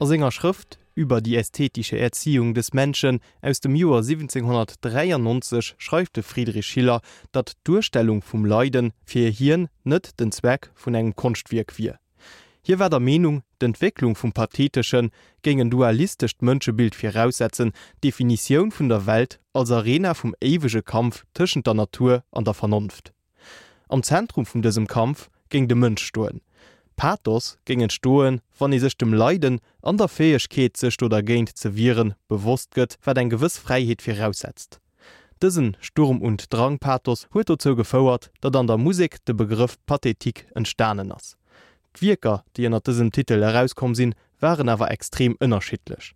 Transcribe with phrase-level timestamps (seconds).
[0.00, 6.66] a senger Schrift über die ästhetische Erziehung des Menschen aus dem Juar 1793 schreibte Friedrich
[6.66, 7.02] Schiller,
[7.32, 11.92] dat Durchstellung vum Leiden fir Hirn net den Zweck vun engem Konstwirk wie.
[12.62, 15.10] Hier war der Menung d'Entwicklung vum pathetischen
[15.42, 21.74] gegen dualistisch Mënschebild firaussetzen, Definition vun der Welt als Arena vum ewege Kampf tschen der
[21.74, 23.12] Natur an der Vernunft.
[23.88, 26.40] Am Zentrum vun diesem Kampf ging de Mënsch stoen.
[27.00, 31.70] Pathos gingen stoen, wann is sech dem Leiden an der Fäegkeet sech oder géint ze
[31.74, 34.80] viren bewust gëtt, wat en gewiss Freiheet firaussetzt.
[35.40, 41.10] Dëssen Sturm und Drangpathos huet zo gefouerert, dat an der Musik de Begriff Pathetik entstanen
[41.10, 41.38] ass.
[41.94, 46.12] D'Wieker, die ennner diesem Titel herauskom sinn, waren awer extrem ënnerschitlech.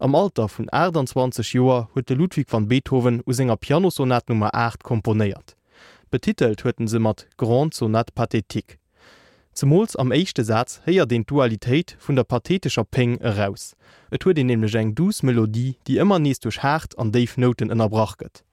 [0.00, 5.54] Am Alter vun 28 Joer huet Ludwig van Beethoven u senger Pianosonat Nummer 8 komponéiert.
[6.10, 8.77] Betitelt hueten se mat Grand Sonat Pathetik.
[9.58, 13.74] Zum Mols am eischchte Satz héier den Dualitéit vun der pathetischer Peng heraus.
[14.12, 18.44] Et huet nämlich eng dus Melodie, die immer nies durch hart an Dave Noten ënnerbrachket.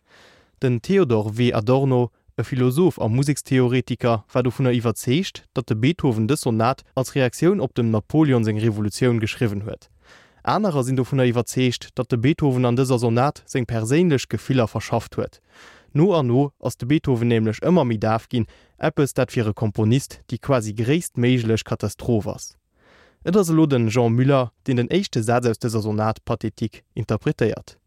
[0.64, 1.54] Den Theodor W.
[1.54, 7.14] Adorno E Philosoph am Musikstheoretiker war du vun der iwwerzecht, de Beethoven de Sonat als
[7.14, 9.92] Reaktion op dem Napoleon seg Revolutionun geschriven huet.
[10.44, 15.18] Äer sind du vun der iwwerzecht, de Beethoven an dieser Sonat seg perélech Gefiller verschafft
[15.18, 15.40] huet.
[15.96, 18.50] No an no ass de Beethoven nämlichlech ëmmer mi daf gin,
[18.84, 22.58] Appppes dat fir e Komponist, die quasi gréist meiglech Katastrophers.
[23.24, 27.80] Et as lo den Jean Müller, den den echte Satz aus dieser Sonat Pathetik interpretiert.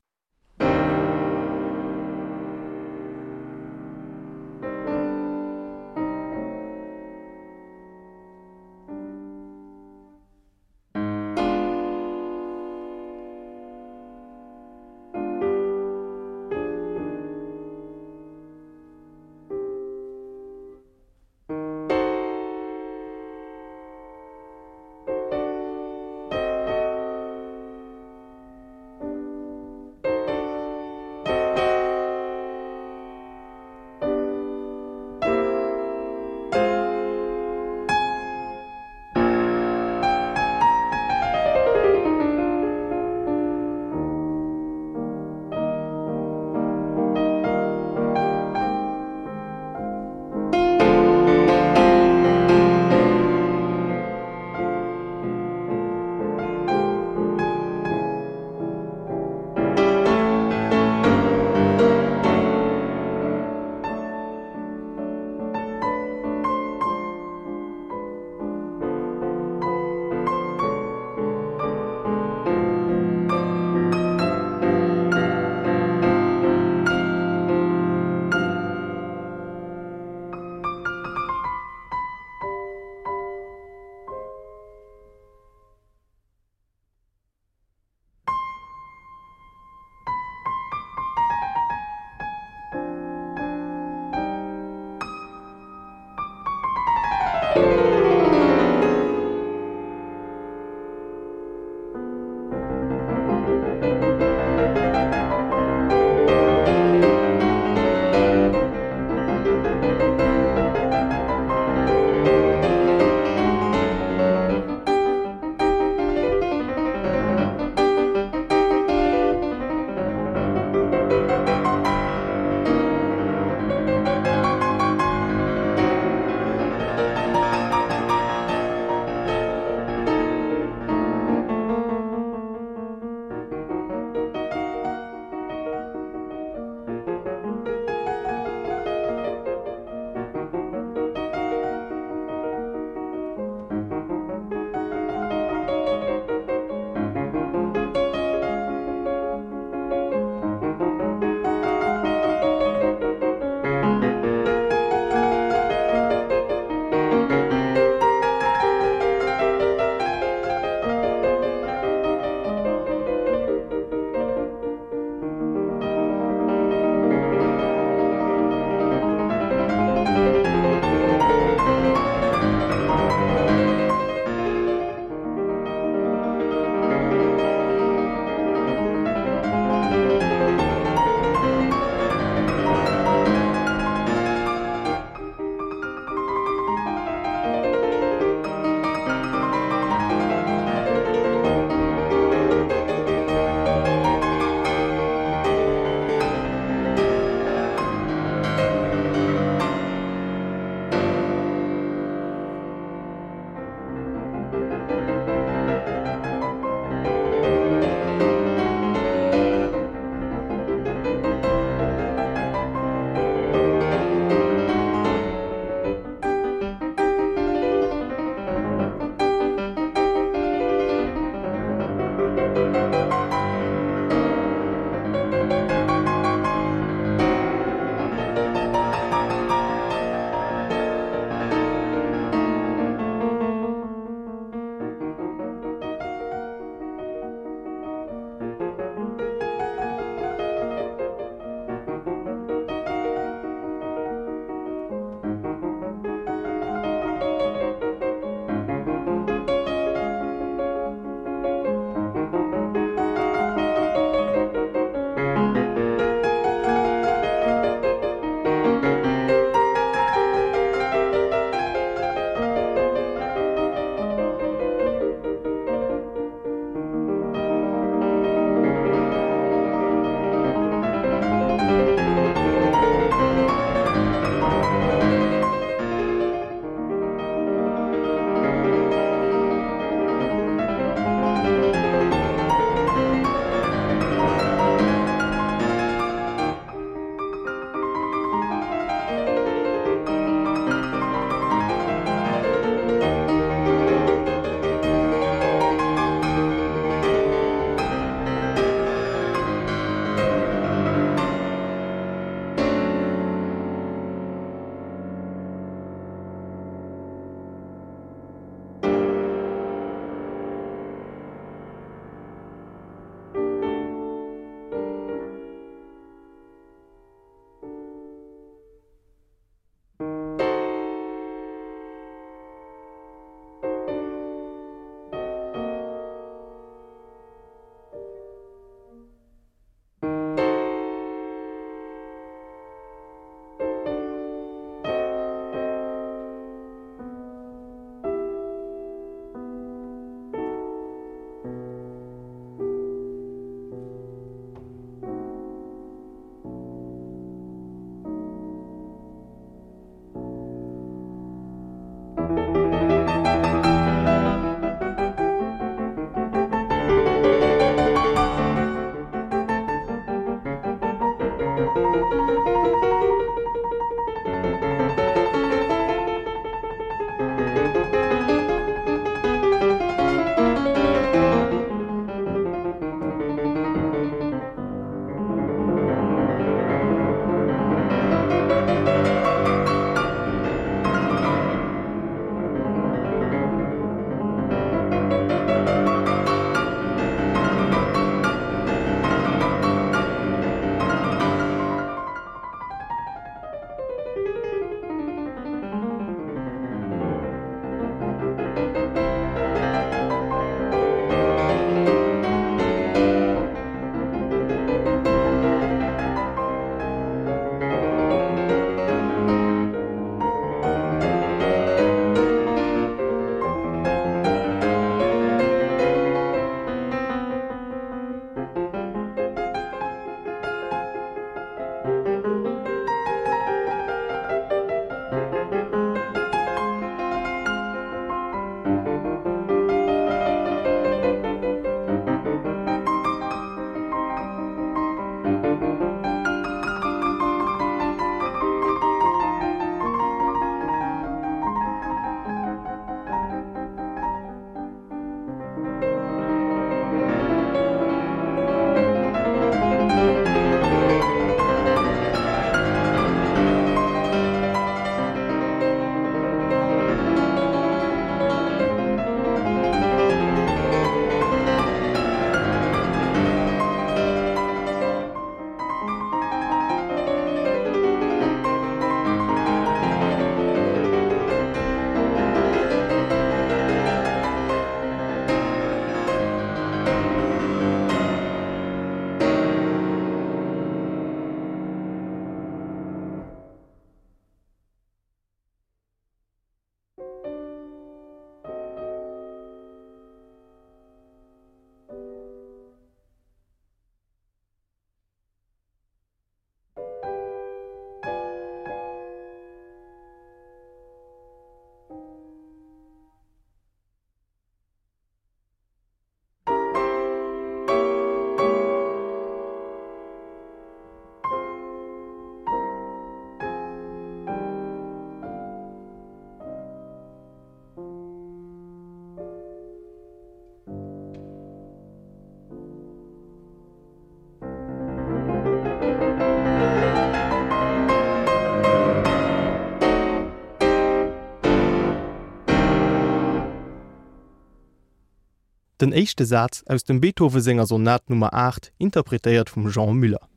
[535.80, 540.28] Den echte Satz aus dem Beethovensinger Sonat Nummer 8 interpretiert vum Jean Müller.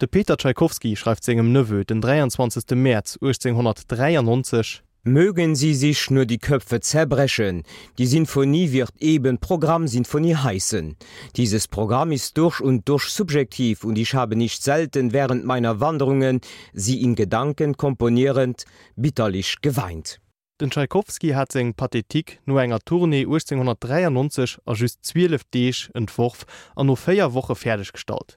[0.00, 2.76] De Peter Tschaikowski schreibt segem Nëwe den 23.
[2.76, 7.64] März 1893 Mögen sie sich nur die Köpfe zerbrechen.
[7.98, 10.96] Die Sinfonie wird eben Programmsinfonie heißen.
[11.34, 16.42] Dieses Programm ist durch und durch subjektiv und ich habe nicht selten während meiner Wanderungen
[16.72, 20.20] sie in Gedanken komponierend bitterlich geweint.
[20.60, 26.44] Den Tschaikowski hat seg Pathetik no enger Tournee 1893 a just Zwielef Deeg entworf
[26.76, 28.36] an no féier woche fertigg stalt.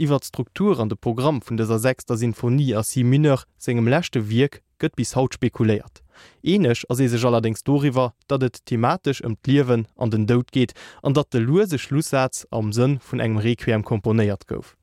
[0.00, 4.62] Iwer Struktur an de Programm vun deser sechster Sinfonie as si Minnner segem lächte Wirk
[4.80, 6.00] gëtt bis haut spekuléiert.
[6.40, 10.72] Enech as se sech allerdings doriwer, datt et thematisch ëm d'Liewen an den Dout geht,
[11.04, 14.79] an dat de lose Schlusssatz am Sën vun engem Requiem komponéiert gouf.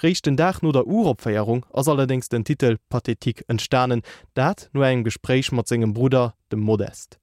[0.00, 4.02] Recht den Dach no der Uropfeierung ass allerdings den Titel „Pathetik entstanen,
[4.34, 7.18] dat no eng Gesprächch mat segem Bruder dem Modest.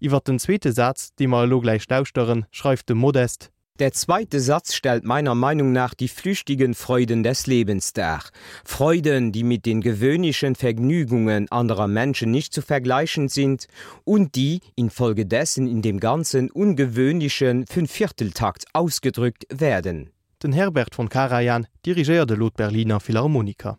[0.00, 5.04] Iwer den zweete Satz, de mal logleich stausteren, schreift de Modest, Der zweite Satz stellt
[5.04, 8.24] meiner Meinung nach die flüchtigen Freuden des Lebens dar.
[8.64, 13.68] Freuden, die mit den gewöhnlichen Vergnügungen anderer Menschen nicht zu vergleichen sind
[14.02, 20.10] und die infolgedessen in dem ganzen ungewöhnlichen Fünfvierteltakt ausgedrückt werden.
[20.42, 23.78] den Herbert von Karajan dirigiert de Lot Berliner Philharmoniker.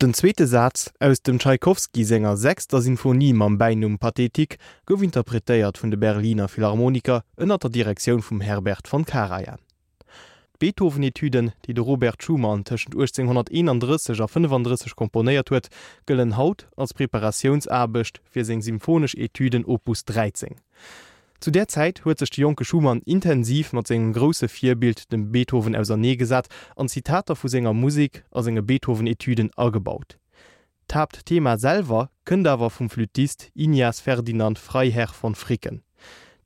[0.00, 5.98] Den zweete Satz aus dem Tschaikowski-Sänger sechster Sinfonie mam Beinum Pathetik gouf interpretéiert vun de
[5.98, 9.58] Berliner Philharmoniker ënner der Direktion vum Herbert von Karajan.
[10.60, 15.66] Beethoven-Etüden, die de Robert Schumann tschen 1831 a 35 komponéiert huet,
[16.06, 20.62] gëllen haut als Präparationsarbecht fir seg symphonisch Etüden Opus 13.
[21.40, 25.88] Zu der Zeit huet sech Joke Schumann intensiv mat segem grosse Vierbild dem Beethoven aus
[25.90, 30.18] nee gesat an Zitater vu senger Musik as enger BeethovenEtüden agebaut.
[30.88, 35.84] Tabt Thema Selver kën dawer vum Flütist Inias Ferdinand Freiherr von Fricken.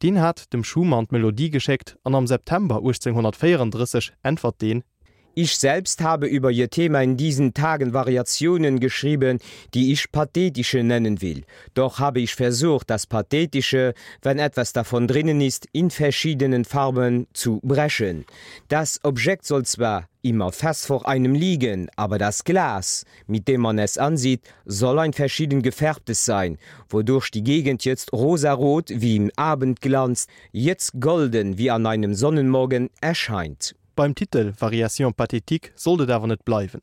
[0.02, 4.85] Den hat dem Schumann Melodie gescheckt an am September 1834 entwer den
[5.34, 9.38] Ich selbst habe über ihr Thema in diesen Tagen Variationen geschrieben,
[9.72, 11.44] die ich pathetische nennen will.
[11.72, 17.60] Doch habe ich versucht, das Pathetische, wenn etwas davon drinnen ist, in verschiedenen Farben zu
[17.62, 18.26] brechen.
[18.68, 23.78] Das Objekt soll zwar immer fest vor einem liegen, aber das Glas, mit dem man
[23.78, 26.58] es ansieht, soll ein verschieden gefärbtes sein,
[26.90, 33.74] wodurch die Gegend jetzt rosarot wie im Abendglanz, jetzt golden wie an einem Sonnenmorgen erscheint.
[33.94, 36.81] Beim Titel „Variation pathetik sollte dawer net bleiwen.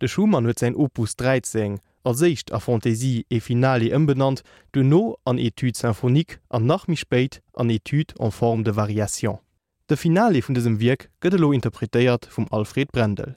[0.00, 5.16] De Schumann huet sein Opus 13 als Sicht a Fantasie e Finale ëmbenannt, du no
[5.24, 9.38] an Etyd symphonik an nach mich spéit an Etyd an Form de Variation.
[9.90, 13.36] De Finale vun diesem Wirk gëttelo interpretéiert vum Alfred Brendel.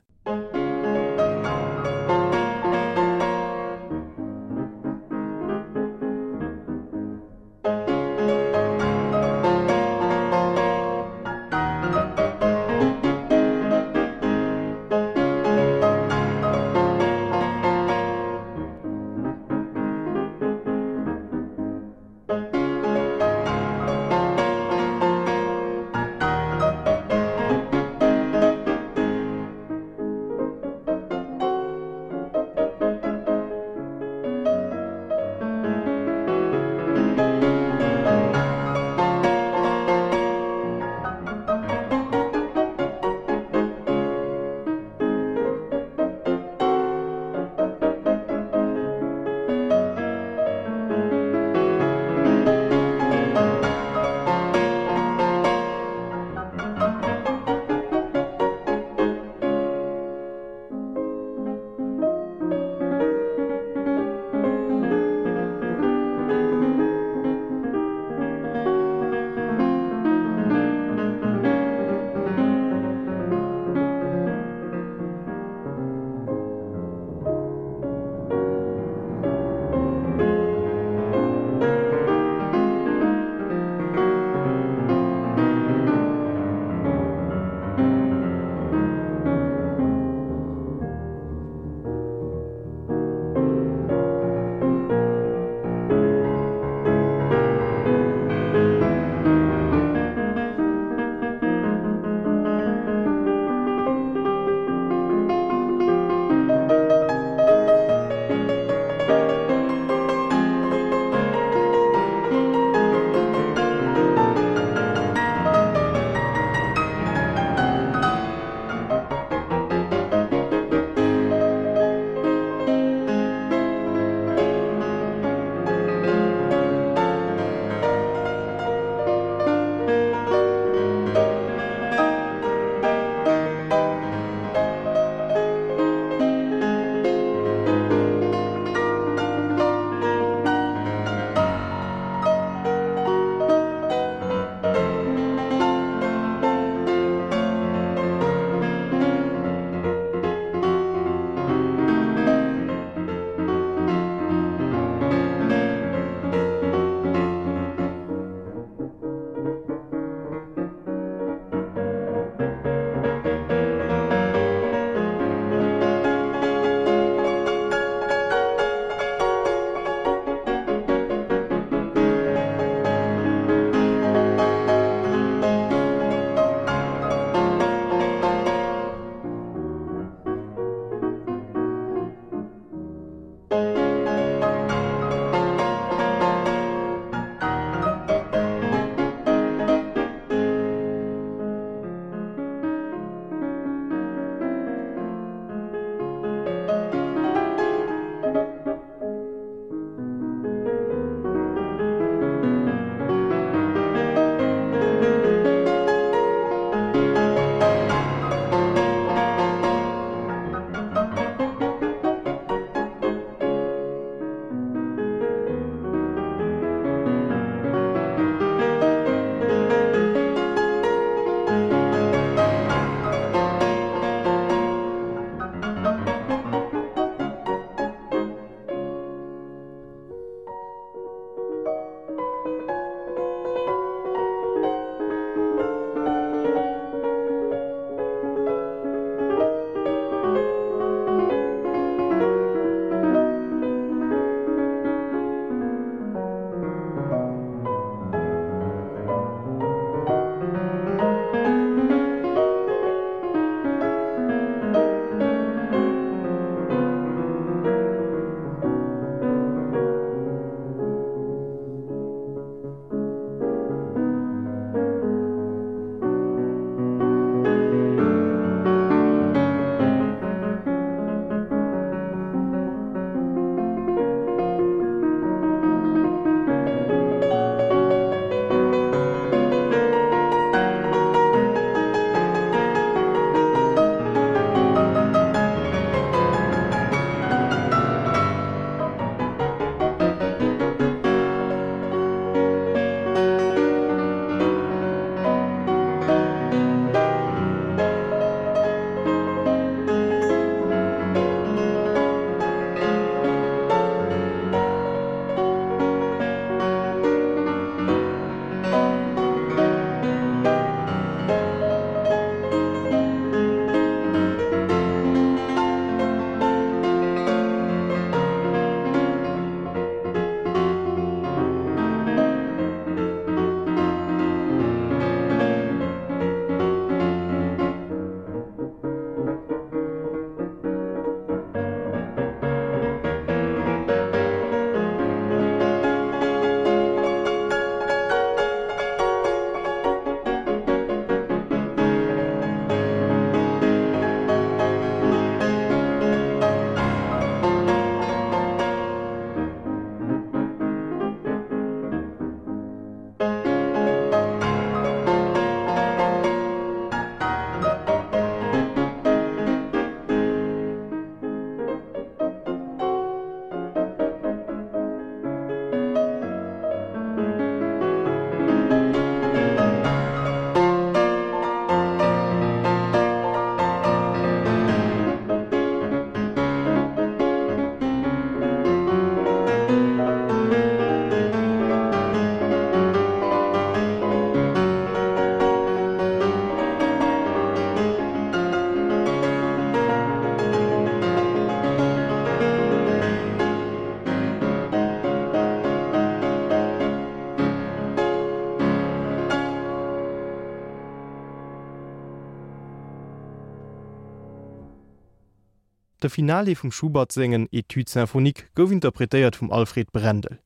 [406.06, 410.38] De Finale vum Schubert sengen Etyd Symphonik gouf interpretéiert vum Alfred Brendel.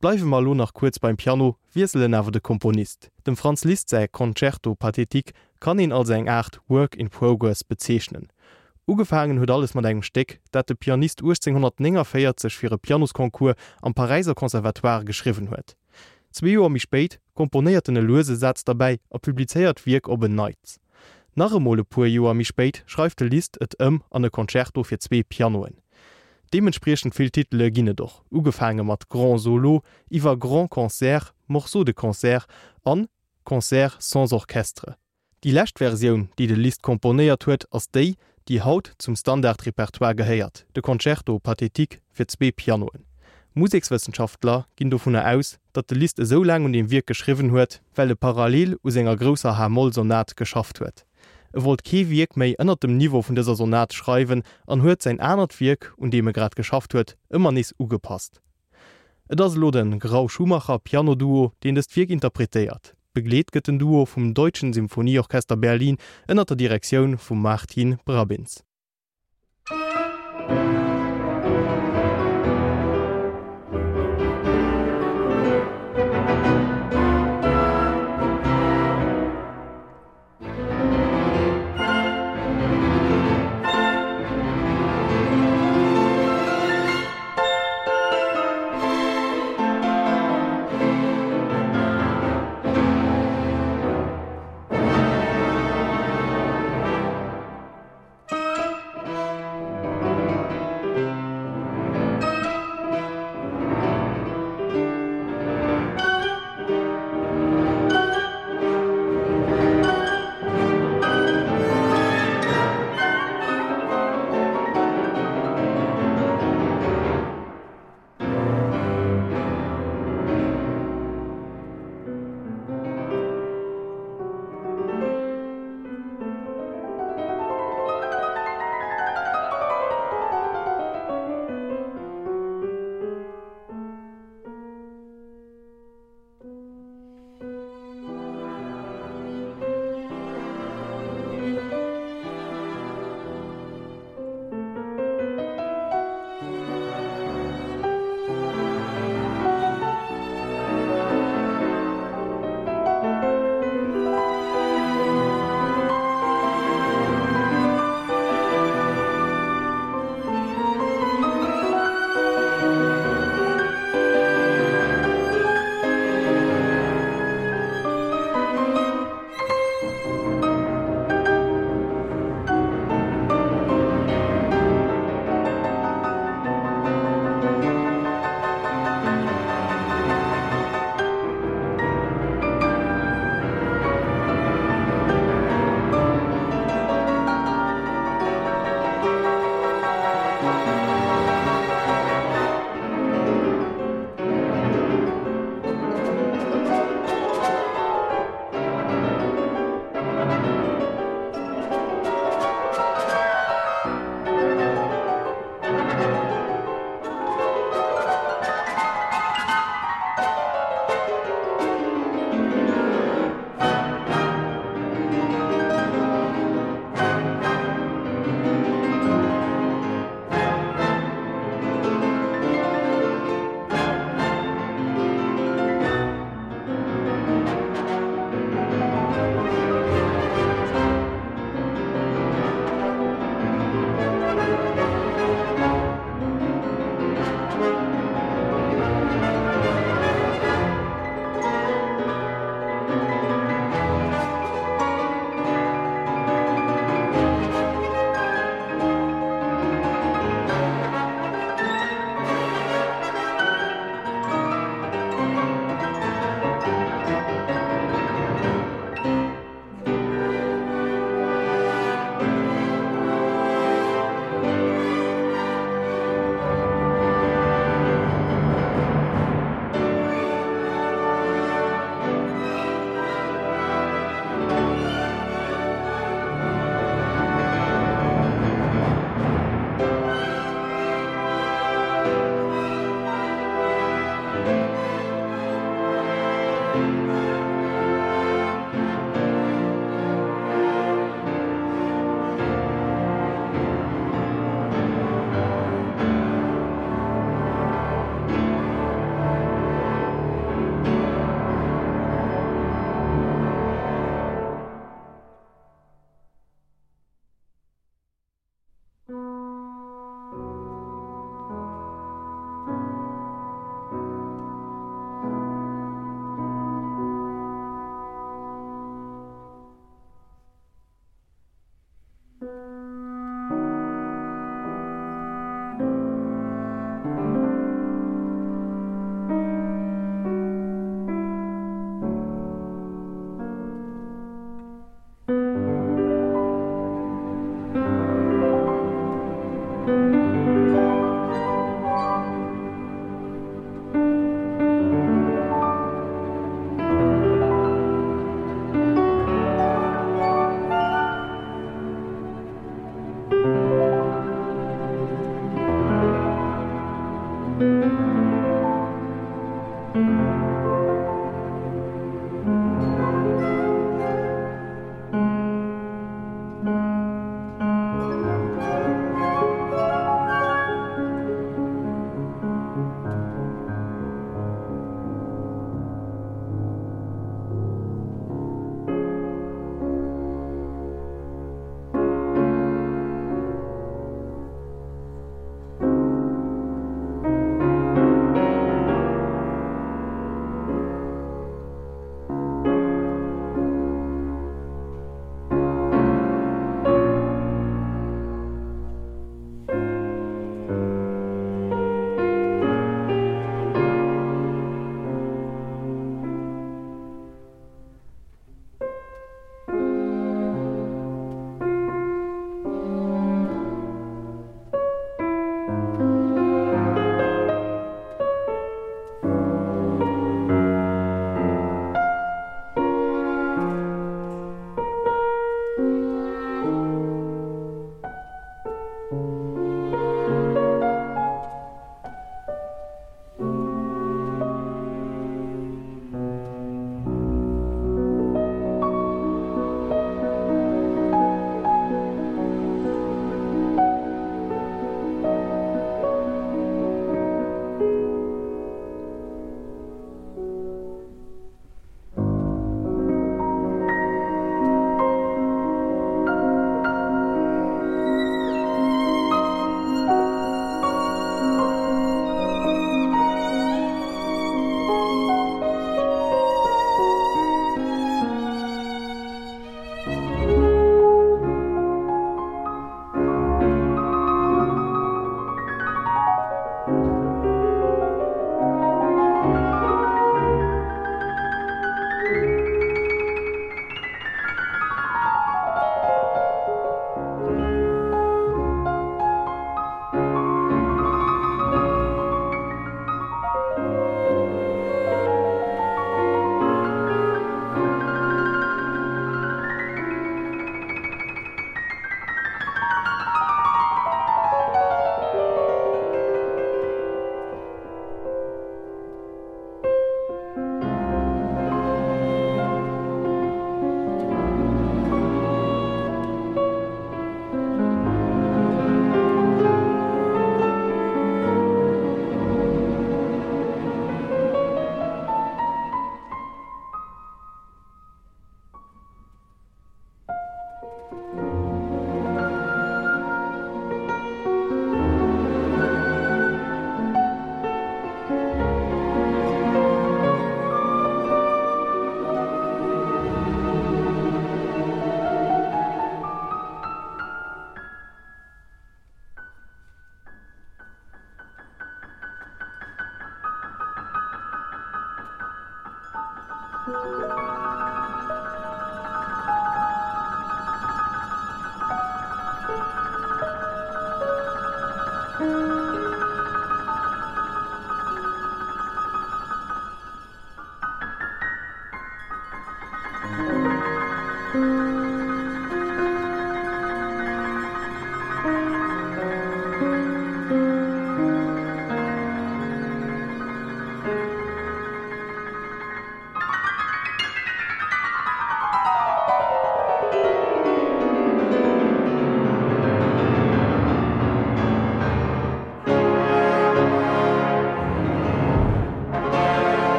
[0.00, 3.10] Bleiwe mal lo nach kurz beim Piano wieselen awer de Komponist.
[3.26, 8.28] Dem Franz Liszt sei Konzerto Pathetik kann ihn als eng 8 Work in Progress bezeichnen.
[8.86, 13.56] Ugefangen huet alles mat engem Steck, dat de Pianist 1800 feiert sech fir e Pianoskonkur
[13.82, 15.76] am Pariser Konservatoire geschriven huet.
[16.32, 20.80] Zwei Joer mich speit komponiert e lose Satz dabei a publizeiert wiek op en Neits.
[21.38, 25.22] Nach Narremole puer Joer mi spéit schreiifte List et ëm an e Konzerto fir zwee
[25.22, 25.76] Pianoen.
[26.52, 32.42] Dementpriechen vill Titel ginne doch, ugefagen mat Grand Solo, iwwer Grand Konzer, morceau de Konzer
[32.82, 33.06] an
[33.44, 34.96] Konzer sans Orchestre.
[35.44, 38.16] Die Lächtversionioun, diei de List komponéiert huet ass déi,
[38.48, 43.06] die Haut zum Standardrepertoire gehéiert, de Konzerto Pathetik fir zwee Pianoen.
[43.54, 47.52] Musikwissenschaftler ginn du vun er aus, dat de Liste so lang und dem Wirk geschriven
[47.52, 51.04] huet, well parallel us enger grosser Hamolsonat geschafft huet.
[51.52, 55.18] Er wollt ke wiek méi ënnert dem Niveau vun dieser Sonat schreiben an huet sein
[55.18, 58.42] Änert Wirk und dem er grad geschafft huet immer nis ugepasst.
[59.30, 62.94] Et as lo den Grau Schumacher Pianoduo, den es Virk interpretiert.
[63.14, 65.96] Begleet gëtt den Duo vum Deutschen Symphonieorchester Berlin
[66.28, 68.62] ënner der Direktion vum Martin Brabins.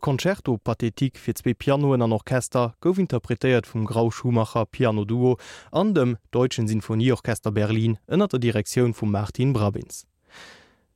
[0.00, 5.36] Konzerto Pathetik fir zwe Pianoen an Orchester gouf interpretéiert vum Grauschumacher Piano Duo
[5.70, 10.06] an dem Deutschen Sinfonieorchester Berlin ënner der Direktion vum Martin Brabins.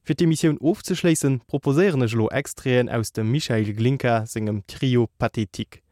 [0.02, 5.82] Fi die Mission ofzeschleessen proposeéne lo Extreen aus dem Michael Glinker segem Trio Pathetik.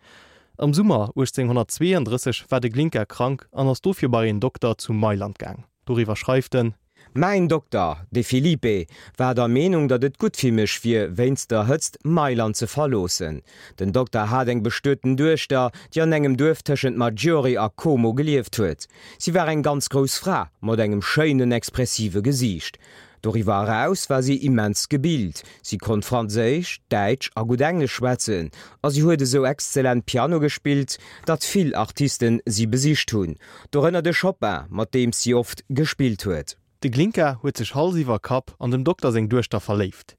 [0.58, 5.64] Am Summer 1832 war de Glinker krank an ass dofirbarin Doktor zu Mailand gang.
[5.84, 6.74] Doriwer schreiiften:
[7.14, 8.86] Mein Doktor, de Philippe,
[9.18, 13.42] war der Menung, datt et gutfilmech fir wéinst der hëtzt Mailand ze verlosen.
[13.78, 18.88] Den Doktor hat eng bestëten Duerchter, Di an engem Duftechent Majori a Como gelieft huet.
[19.18, 22.78] Sie war eng ganz gros Fra, mat engem scheinen expressive Gesicht.
[23.20, 25.42] Doriwer aus war sie immens gebild.
[25.62, 28.50] Sie kon Fraésich, Deitsch a gut englisch schwätzen,
[28.80, 30.96] as sie huete so exzellent Piano gespielt,
[31.26, 33.36] dat vill Artisten sie besicht hunn.
[33.70, 36.56] Dorënner de Chopin, mat deem sie oft gespielt huet.
[36.82, 40.16] De Glinker huet sech halsiwer Kap an dem Doktor seg Duerchter verleft.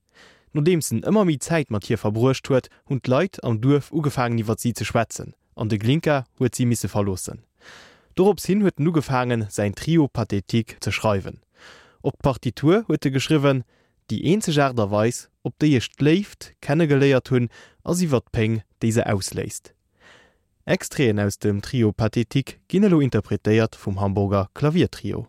[0.56, 4.72] Nodeemsen ëmmer mi Zäit mat hier verbrucht huet und Leiit am Duf ugefagen iwwer sie
[4.72, 7.42] ze schwätzen, an de Glinker huet sie misse verlossen.
[8.16, 11.42] Dorops hin huet nu gefangen se Triopathetik ze schreiwen.
[12.02, 13.66] Op Partitur huete geschriwen,
[14.10, 17.52] die eenzejar derweis, op de jecht left kenne geléiert hunn
[17.84, 19.74] as iwwer Peng déise ausläist.
[20.64, 25.28] Extreen aus dem Triopathetik ginnelo interpretéiert vum Hamburger Klaviertrio.